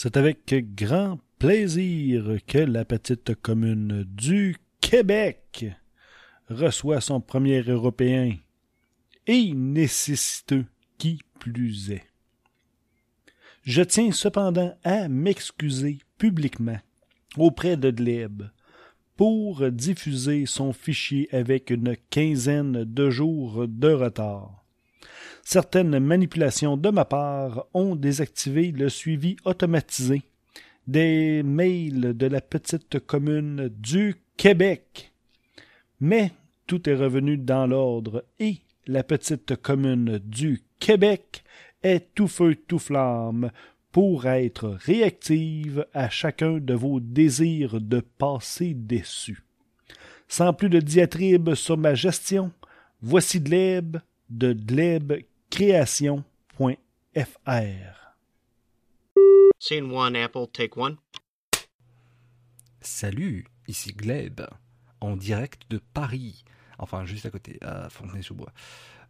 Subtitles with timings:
[0.00, 5.66] C'est avec grand plaisir que la petite commune du Québec
[6.48, 8.36] reçoit son premier Européen,
[9.26, 10.66] et nécessiteux
[10.98, 12.06] qui plus est.
[13.64, 16.78] Je tiens cependant à m'excuser publiquement
[17.36, 18.44] auprès de Dleb
[19.16, 24.64] pour diffuser son fichier avec une quinzaine de jours de retard.
[25.50, 30.20] Certaines manipulations de ma part ont désactivé le suivi automatisé
[30.86, 35.10] des mails de la petite commune du Québec.
[36.00, 36.32] Mais
[36.66, 41.42] tout est revenu dans l'ordre et la petite commune du Québec
[41.82, 43.50] est tout feu tout flamme
[43.90, 49.42] pour être réactive à chacun de vos désirs de passer déçus.
[50.28, 52.52] Sans plus de diatribe sur ma gestion,
[53.00, 53.96] voici Dleb
[54.28, 54.52] de
[55.58, 56.22] dlebcreation.fr.
[59.58, 60.98] Scene one, Apple, take one.
[62.80, 64.42] Salut, ici Gleb,
[65.00, 66.44] en direct de Paris.
[66.78, 68.52] Enfin, juste à côté, à Fontenay-sous-Bois.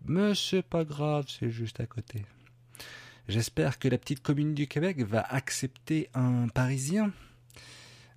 [0.06, 2.24] Mais c'est pas grave, c'est juste à côté.
[3.28, 7.12] J'espère que la petite commune du Québec va accepter un Parisien.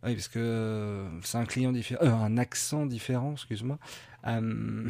[0.03, 3.77] Oui, parce que c'est un client différent, euh, un accent différent, excuse-moi.
[4.25, 4.89] Euh,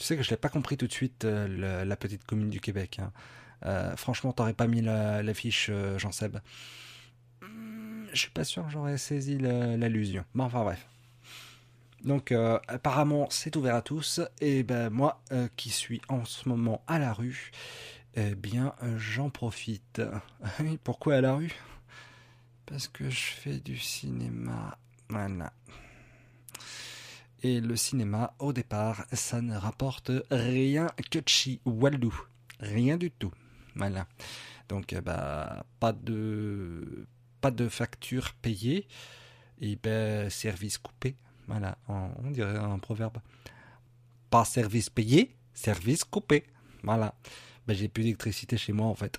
[0.00, 2.60] tu sais que je l'ai pas compris tout de suite, euh, la petite commune du
[2.60, 3.00] Québec.
[3.00, 3.96] Hein.
[3.96, 6.38] franchement, t'aurais pas mis l'affiche, Jean-Seb.
[7.42, 10.24] Hmm, je suis pas sûr que j'aurais saisi l'allusion.
[10.34, 10.86] Bon, enfin bref.
[12.02, 12.32] Donc
[12.66, 15.22] apparemment c'est ouvert à tous et ben moi
[15.56, 17.52] qui suis en ce moment à la rue,
[18.14, 20.00] eh bien, j'en profite.
[20.84, 21.52] Pourquoi à la rue?
[22.64, 24.78] Parce que je fais du cinéma.
[25.10, 25.52] Voilà.
[27.42, 32.14] Et le cinéma, au départ, ça ne rapporte rien que chi wallou.
[32.60, 33.32] Rien du tout.
[33.74, 34.06] Voilà.
[34.68, 37.06] Donc, eh bah, pas de,
[37.40, 38.86] pas de facture payée.
[39.60, 41.16] Et ben, service coupé.
[41.46, 43.18] Voilà, on dirait un proverbe.
[44.30, 46.44] Pas service payé, service coupé.
[46.82, 47.14] Voilà.
[47.66, 49.18] Bah, j'ai plus d'électricité chez moi en fait.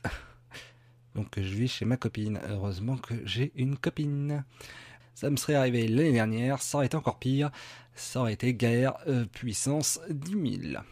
[1.16, 2.40] Donc je vis chez ma copine.
[2.50, 4.44] Heureusement que j'ai une copine.
[5.14, 7.52] Ça me serait arrivé l'année dernière, ça aurait été encore pire.
[7.94, 10.84] Ça aurait été guerre euh, puissance 10 000.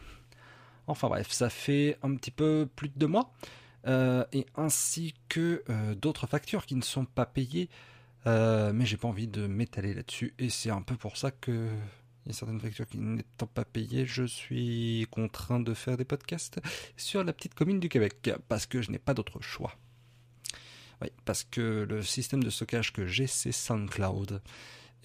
[0.86, 3.32] Enfin bref, ça fait un petit peu plus de deux mois.
[3.86, 7.68] Euh, et ainsi que euh, d'autres factures qui ne sont pas payées.
[8.26, 10.34] mais j'ai pas envie de m'étaler là-dessus.
[10.38, 11.70] Et c'est un peu pour ça que
[12.26, 16.04] il y a certaines factures qui n'étant pas payées, je suis contraint de faire des
[16.04, 16.60] podcasts
[16.96, 19.74] sur la petite commune du Québec, parce que je n'ai pas d'autre choix.
[21.02, 24.42] Oui, parce que le système de stockage que j'ai, c'est SoundCloud.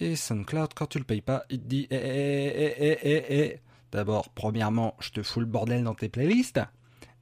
[0.00, 3.60] Et SoundCloud, quand tu le payes pas, il te dit eh, eh, eh, eh, eh,
[3.92, 6.60] D'abord, premièrement, je te fous le bordel dans tes playlists.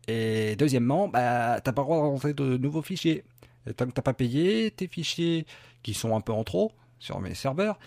[0.08, 3.24] Et deuxièmement, bah, t'as pas le droit de rentrer de nouveaux fichiers.
[3.66, 5.46] Et tant que t'as pas payé tes fichiers,
[5.82, 7.78] qui sont un peu en trop, sur mes serveurs,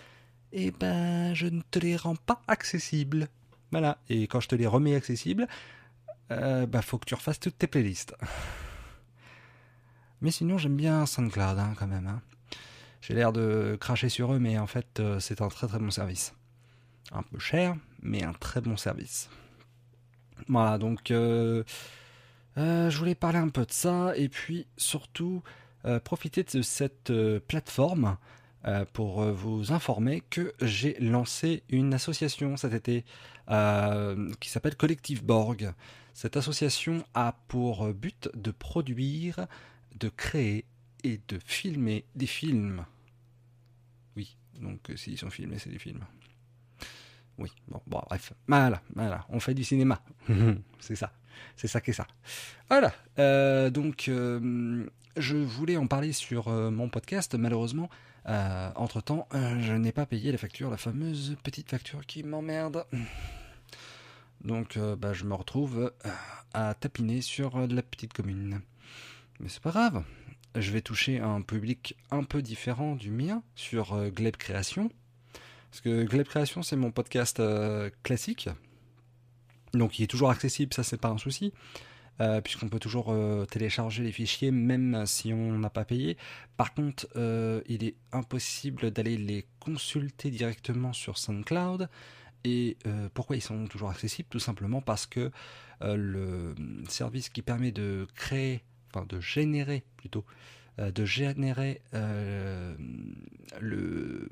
[0.52, 3.28] eh ben, je ne te les rends pas accessibles.
[3.70, 3.98] Voilà.
[4.08, 5.46] Et quand je te les remets accessibles,
[6.30, 8.14] euh, bah, faut que tu refasses toutes tes playlists.
[10.20, 12.06] Mais sinon, j'aime bien SoundCloud, hein, quand même.
[12.06, 12.20] Hein.
[13.00, 15.90] J'ai l'air de cracher sur eux, mais en fait, euh, c'est un très très bon
[15.90, 16.34] service.
[17.12, 19.30] Un peu cher, mais un très bon service.
[20.48, 21.62] Voilà, donc, euh,
[22.56, 25.42] je voulais parler un peu de ça, et puis surtout,
[26.04, 27.12] profiter de cette
[27.46, 28.18] plateforme
[28.66, 33.04] euh, pour euh, vous informer que j'ai lancé une association cet été
[33.50, 35.72] euh, qui s'appelle Collective Borg.
[36.12, 39.46] Cette association a pour but de produire,
[39.96, 40.64] de créer
[41.04, 42.84] et de filmer des films.
[44.16, 46.04] Oui, donc s'ils sont filmés, c'est des films.
[47.38, 48.32] Oui, bon, bon, bref.
[48.48, 50.02] Voilà, voilà, on fait du cinéma.
[50.80, 51.12] c'est ça.
[51.56, 52.06] C'est ça qui est ça.
[52.68, 52.92] Voilà.
[53.70, 54.10] donc,
[55.16, 57.36] je voulais en parler sur mon podcast.
[57.36, 57.88] Malheureusement,
[58.28, 62.22] euh, entre temps, euh, je n'ai pas payé la facture, la fameuse petite facture qui
[62.22, 62.84] m'emmerde.
[64.42, 65.92] Donc, euh, bah, je me retrouve
[66.52, 68.60] à tapiner sur la petite commune.
[69.40, 70.04] Mais c'est pas grave.
[70.56, 74.90] Je vais toucher un public un peu différent du mien sur Gleb Création.
[75.70, 77.42] Parce que Gleb Création, c'est mon podcast
[78.02, 78.48] classique.
[79.74, 81.52] Donc, il est toujours accessible, ça, c'est pas un souci.
[82.20, 86.16] Euh, puisqu'on peut toujours euh, télécharger les fichiers même si on n'a pas payé.
[86.56, 91.88] Par contre, euh, il est impossible d'aller les consulter directement sur SoundCloud.
[92.44, 92.76] Et
[93.14, 94.28] pourquoi ils sont toujours accessibles?
[94.30, 95.32] Tout simplement parce que
[95.82, 96.54] le
[96.88, 98.62] service qui permet de créer,
[98.92, 100.24] enfin de générer plutôt,
[100.78, 101.80] de générer
[103.60, 104.28] le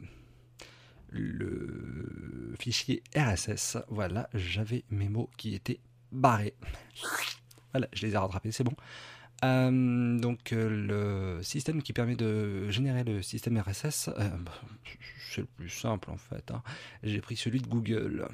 [1.10, 3.78] le fichier RSS.
[3.88, 5.80] Voilà, j'avais mes mots qui étaient
[6.12, 6.54] barrés.
[7.72, 8.74] Voilà, je les ai rattrapés, c'est bon.
[9.44, 14.30] Euh, donc euh, le système qui permet de générer le système RSS, euh,
[15.30, 16.50] c'est le plus simple en fait.
[16.50, 16.62] hein.
[17.02, 18.28] J'ai pris celui de Google,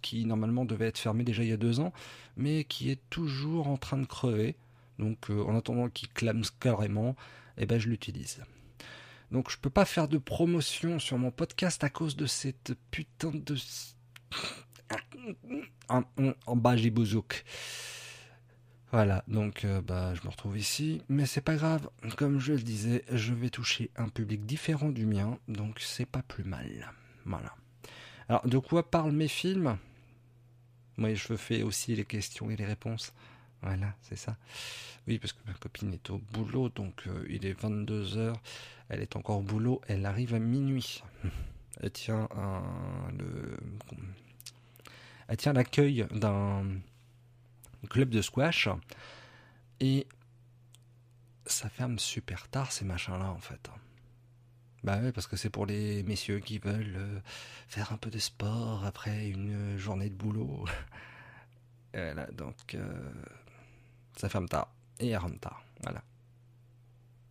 [0.00, 1.92] qui normalement devait être fermé déjà il y a deux ans,
[2.38, 4.56] mais qui est toujours en train de crever.
[4.98, 7.16] Donc euh, en attendant qu'il clame carrément,
[7.58, 8.42] eh ben, je l'utilise.
[9.30, 13.32] Donc je peux pas faire de promotion sur mon podcast à cause de cette putain
[13.32, 13.56] de...
[15.88, 17.44] En, bas j'ai bouzouk.
[18.92, 21.90] Voilà, donc euh, bah, je me retrouve ici, mais c'est pas grave.
[22.16, 26.22] Comme je le disais, je vais toucher un public différent du mien, donc c'est pas
[26.22, 26.92] plus mal.
[27.24, 27.52] Voilà.
[28.28, 29.76] Alors, de quoi parlent mes films?
[30.96, 33.12] Moi, je fais aussi les questions et les réponses.
[33.62, 34.36] Voilà, c'est ça.
[35.06, 38.34] Oui, parce que ma copine est au boulot, donc euh, il est 22h,
[38.88, 41.02] elle est encore au boulot, elle arrive à minuit.
[41.78, 42.62] Elle tient un,
[43.18, 43.58] le,
[45.28, 46.64] elle tient l'accueil d'un
[47.90, 48.70] club de squash
[49.80, 50.06] et
[51.44, 53.70] ça ferme super tard ces machins-là en fait.
[54.84, 57.20] Bah ouais, parce que c'est pour les messieurs qui veulent euh,
[57.68, 60.64] faire un peu de sport après une journée de boulot.
[61.94, 63.10] Voilà, donc euh,
[64.16, 64.68] ça ferme tard
[64.98, 65.62] et elle rentre tard.
[65.82, 66.02] Voilà.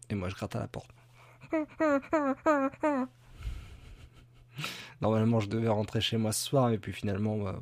[0.09, 0.89] Et moi je gratte à la porte.
[5.01, 7.59] Normalement je devais rentrer chez moi ce soir, et puis finalement, bah,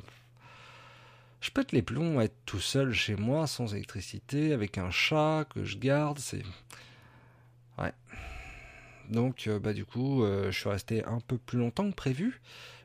[1.44, 5.46] je pète les plombs à être tout seul chez moi, sans électricité, avec un chat
[5.54, 6.18] que je garde.
[6.18, 6.44] C'est.
[7.78, 7.92] Ouais.
[9.10, 12.42] Donc, euh, bah, du coup, euh, je suis resté un peu plus longtemps que prévu.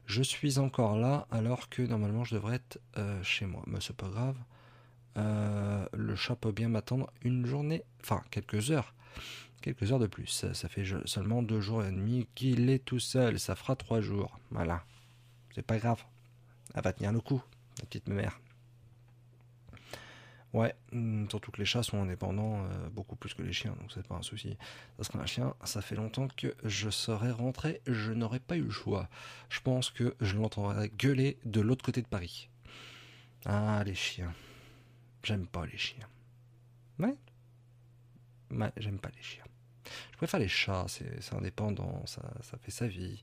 [0.06, 3.62] Je suis encore là, alors que normalement, je devrais être euh, chez moi.
[3.68, 4.36] Mais c'est pas grave.
[5.18, 8.94] Euh, le chat peut bien m'attendre une journée, enfin, quelques heures.
[9.60, 10.26] Quelques heures de plus.
[10.52, 13.40] Ça, fait seulement deux jours et demi qu'il est tout seul.
[13.40, 14.38] Ça fera trois jours.
[14.50, 14.84] Voilà.
[15.54, 16.02] C'est pas grave.
[16.74, 17.42] Elle va tenir le coup,
[17.78, 18.38] la petite mère.
[20.54, 23.92] Ouais, hum, surtout que les chats sont indépendants euh, beaucoup plus que les chiens, donc
[23.92, 24.56] c'est pas un souci.
[24.96, 28.70] Parce qu'un chien, ça fait longtemps que je serais rentré, je n'aurais pas eu le
[28.70, 29.08] choix.
[29.50, 32.48] Je pense que je l'entendrais gueuler de l'autre côté de Paris.
[33.44, 34.32] Ah, les chiens.
[35.22, 36.08] J'aime pas les chiens.
[36.98, 37.16] Ouais.
[38.50, 39.44] Ouais, j'aime pas les chiens.
[40.12, 43.22] Je préfère les chats, c'est indépendant, ça, ça fait sa vie.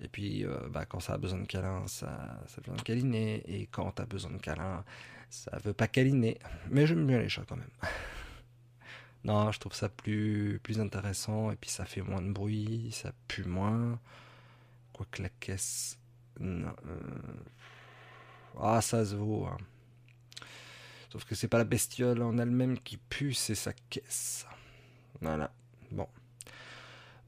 [0.00, 2.82] Et puis, euh, bah, quand ça a besoin de câlin, ça, ça a besoin de
[2.82, 3.42] câliner.
[3.46, 4.84] Et quand t'as besoin de câlin,
[5.30, 6.38] ça veut pas câliner.
[6.70, 7.70] Mais j'aime bien les chats quand même.
[9.24, 11.50] non, je trouve ça plus, plus intéressant.
[11.52, 13.98] Et puis ça fait moins de bruit, ça pue moins.
[14.92, 15.98] Quoique la caisse.
[16.40, 17.00] non, euh,
[18.60, 19.46] Ah, ça se vaut.
[19.46, 19.56] hein.
[21.14, 24.48] Sauf que c'est pas la bestiole en elle-même qui pue, c'est sa caisse.
[25.20, 25.52] Voilà.
[25.92, 26.08] Bon.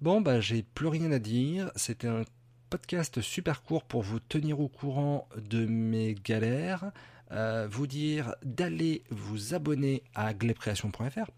[0.00, 1.70] Bon, bah, j'ai plus rien à dire.
[1.76, 2.24] C'était un
[2.68, 6.90] podcast super court pour vous tenir au courant de mes galères,
[7.30, 11.30] euh, vous dire d'aller vous abonner à glebcreation.fr.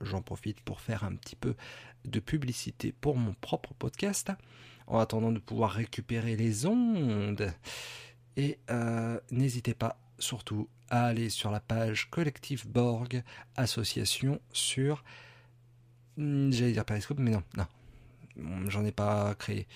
[0.00, 1.54] J'en profite pour faire un petit peu
[2.04, 4.32] de publicité pour mon propre podcast,
[4.88, 7.54] en attendant de pouvoir récupérer les ondes.
[8.36, 13.22] Et euh, n'hésitez pas surtout aller sur la page Collectif Borg
[13.56, 15.02] Association sur...
[16.16, 17.66] Hmm, J'allais dire Periscope, mais non, non.
[18.68, 19.66] J'en ai pas créé.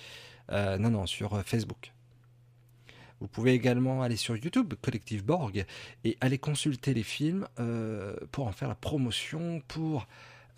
[0.52, 1.92] Euh, non, non, sur euh, Facebook.
[3.20, 5.64] Vous pouvez également aller sur YouTube, Collectif Borg,
[6.04, 10.06] et aller consulter les films euh, pour en faire la promotion, pour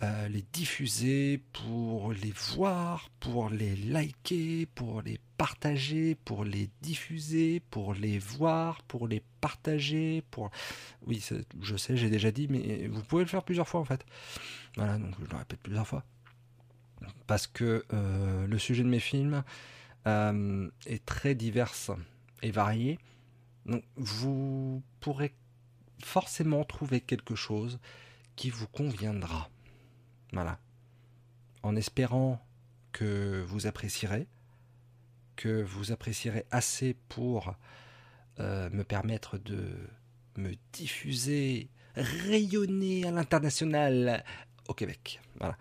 [0.01, 7.61] euh, les diffuser, pour les voir, pour les liker, pour les partager, pour les diffuser,
[7.69, 10.51] pour les voir, pour les partager, pour...
[11.05, 11.21] Oui,
[11.61, 14.05] je sais, j'ai déjà dit, mais vous pouvez le faire plusieurs fois en fait.
[14.77, 16.05] Voilà, donc je le répète plusieurs fois.
[17.27, 19.43] Parce que euh, le sujet de mes films
[20.07, 21.73] euh, est très divers
[22.41, 22.99] et varié.
[23.65, 25.33] Donc vous pourrez
[26.01, 27.79] forcément trouver quelque chose
[28.37, 29.49] qui vous conviendra.
[30.33, 30.59] Voilà.
[31.63, 32.39] En espérant
[32.91, 34.27] que vous apprécierez,
[35.35, 37.53] que vous apprécierez assez pour
[38.39, 39.69] euh, me permettre de
[40.37, 44.23] me diffuser, rayonner à l'international
[44.67, 45.21] au Québec.
[45.39, 45.57] Voilà.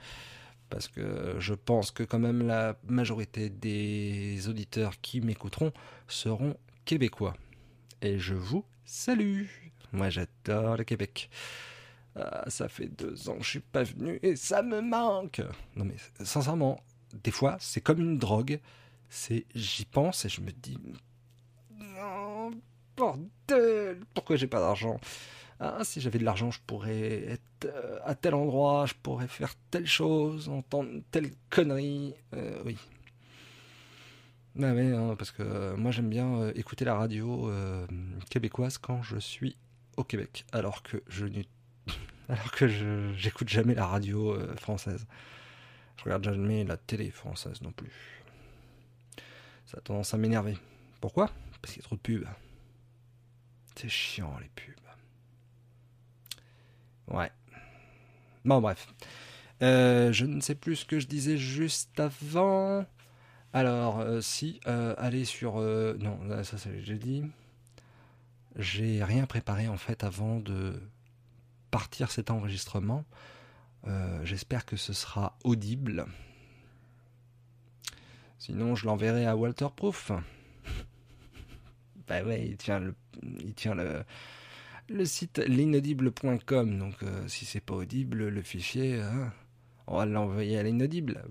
[0.71, 5.73] Parce que je pense que quand même la majorité des auditeurs qui m'écouteront
[6.07, 7.35] seront québécois.
[8.03, 9.47] Et je vous salue.
[9.93, 11.31] Moi j'adore le Québec.
[12.17, 15.41] Ah, ça fait deux ans que je suis pas venu et ça me manque.
[15.77, 16.81] Non mais sincèrement,
[17.23, 18.61] des fois c'est comme une drogue.
[19.09, 20.79] C'est j'y pense et je me dis
[22.01, 22.51] oh,
[22.97, 24.99] bordel, pourquoi j'ai pas d'argent?
[25.61, 29.55] Ah, si j'avais de l'argent, je pourrais être euh, à tel endroit, je pourrais faire
[29.73, 32.15] telle chose, entendre telle connerie.
[32.35, 32.77] Euh, oui.
[34.61, 37.51] Ah ouais, hein, parce que euh, moi j'aime bien écouter la radio
[38.31, 39.57] québécoise quand je suis
[39.97, 41.47] au Québec, alors que je n'ai
[42.29, 42.69] alors que
[43.17, 45.07] j'écoute jamais la radio euh, française.
[45.97, 48.23] Je regarde jamais la télé française non plus.
[49.67, 50.57] Ça a tendance à m'énerver.
[51.01, 51.31] Pourquoi?
[51.61, 52.27] Parce qu'il y a trop de pubs.
[53.75, 54.75] C'est chiant les pubs.
[57.09, 57.31] Ouais.
[58.45, 58.87] Bon bref.
[59.63, 62.87] Euh, je ne sais plus ce que je disais juste avant.
[63.53, 65.57] Alors, euh, si, allez sur...
[65.57, 67.25] non, ça, ça j'ai dit.
[68.57, 70.81] J'ai rien préparé en fait avant de
[71.71, 73.05] partir cet enregistrement.
[73.87, 76.07] Euh, J'espère que ce sera audible.
[78.39, 80.13] Sinon, je l'enverrai à Walter Proof.
[82.07, 82.95] bah ouais, il tient le,
[83.41, 84.05] il tient le,
[84.89, 86.79] le site l'inaudible.com.
[86.79, 89.33] Donc, euh, si c'est pas audible, le fichier, hein,
[89.87, 91.25] on va l'envoyer à l'inaudible.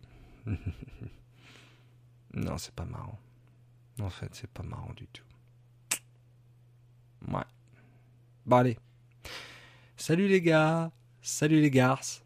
[2.33, 3.19] non, c'est pas marrant.
[3.99, 5.23] En fait, c'est pas marrant du tout.
[7.27, 7.41] Ouais.
[8.45, 8.77] Bon, allez.
[9.99, 10.91] Salut les gars.
[11.23, 12.23] Salut les garces.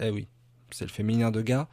[0.00, 0.26] Eh oui,
[0.70, 1.68] c'est le féminin de gars.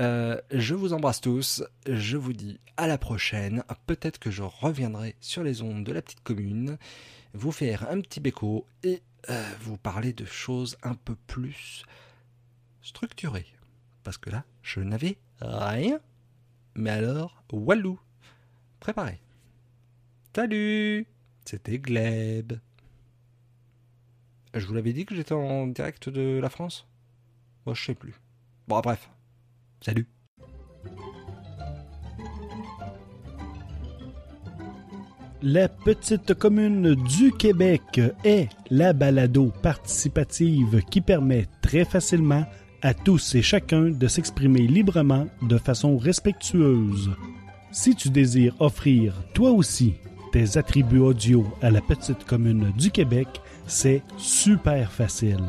[0.00, 1.62] Euh, je vous embrasse tous.
[1.86, 3.62] Je vous dis à la prochaine.
[3.86, 6.76] Peut-être que je reviendrai sur les ondes de la petite commune,
[7.34, 11.84] vous faire un petit béco et euh, vous parler de choses un peu plus
[12.82, 13.46] structurées.
[14.02, 16.00] Parce que là, je n'avais rien.
[16.74, 18.00] Mais alors, Walou,
[18.80, 19.20] préparé.
[20.34, 21.06] Salut
[21.44, 22.54] C'était Gleb.
[24.54, 26.86] Je vous l'avais dit que j'étais en direct de la France?
[27.66, 28.14] Moi, je sais plus.
[28.66, 29.08] Bon, bref.
[29.80, 30.06] Salut
[35.42, 42.44] La petite commune du Québec est la balado participative qui permet très facilement
[42.82, 47.10] à tous et chacun de s'exprimer librement de façon respectueuse.
[47.72, 49.94] Si tu désires offrir toi aussi
[50.32, 53.28] tes attributs audio à la petite commune du Québec,
[53.66, 55.42] c'est super facile.